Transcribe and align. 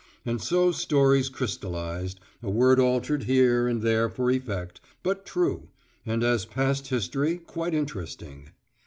And 0.25 0.41
so 0.41 0.71
stories 0.71 1.29
crystallised, 1.29 2.19
a 2.41 2.49
word 2.49 2.79
altered 2.79 3.25
here 3.25 3.67
and 3.67 3.83
there 3.83 4.09
for 4.09 4.31
effect, 4.31 4.81
but 5.03 5.27
true, 5.27 5.67
and 6.07 6.23
as 6.23 6.43
past 6.43 6.87
history 6.87 7.37
quite 7.37 7.75
interesting. 7.75 8.49